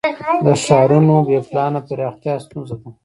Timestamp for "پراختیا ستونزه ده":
1.87-2.89